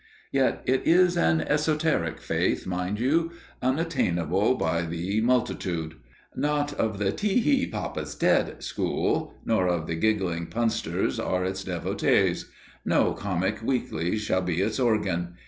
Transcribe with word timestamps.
Yet 0.31 0.63
it 0.65 0.87
is 0.87 1.15
an 1.15 1.41
esoteric 1.41 2.19
faith, 2.19 2.65
mind 2.65 2.99
you, 2.99 3.33
unattainable 3.61 4.55
by 4.55 4.81
the 4.81 5.21
multitude. 5.21 5.93
Not 6.35 6.73
of 6.73 6.97
the 6.97 7.11
"Te 7.11 7.39
he! 7.39 7.67
Papa's 7.67 8.15
dead!" 8.15 8.63
school, 8.63 9.35
nor 9.45 9.67
of 9.67 9.85
the 9.85 9.93
giggling 9.95 10.47
punster's 10.47 11.19
are 11.19 11.45
its 11.45 11.63
devotees. 11.63 12.49
No 12.83 13.13
comic 13.13 13.61
weekly 13.61 14.17
shall 14.17 14.41
be 14.41 14.59
its 14.61 14.79
organ. 14.79 15.35